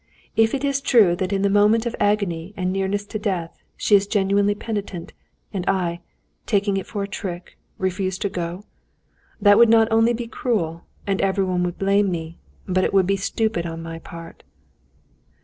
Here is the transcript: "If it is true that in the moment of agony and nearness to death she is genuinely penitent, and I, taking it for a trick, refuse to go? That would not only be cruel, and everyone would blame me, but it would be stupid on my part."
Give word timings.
"If 0.35 0.55
it 0.55 0.63
is 0.63 0.81
true 0.81 1.15
that 1.17 1.31
in 1.31 1.43
the 1.43 1.47
moment 1.51 1.85
of 1.85 1.95
agony 1.99 2.55
and 2.57 2.73
nearness 2.73 3.05
to 3.05 3.19
death 3.19 3.55
she 3.77 3.95
is 3.95 4.07
genuinely 4.07 4.55
penitent, 4.55 5.13
and 5.53 5.63
I, 5.69 5.99
taking 6.47 6.75
it 6.77 6.87
for 6.87 7.03
a 7.03 7.07
trick, 7.07 7.55
refuse 7.77 8.17
to 8.17 8.27
go? 8.29 8.63
That 9.39 9.59
would 9.59 9.69
not 9.69 9.87
only 9.91 10.13
be 10.13 10.25
cruel, 10.27 10.85
and 11.05 11.21
everyone 11.21 11.61
would 11.65 11.77
blame 11.77 12.09
me, 12.09 12.39
but 12.67 12.83
it 12.83 12.95
would 12.95 13.05
be 13.05 13.15
stupid 13.15 13.67
on 13.67 13.83
my 13.83 13.99
part." 13.99 14.41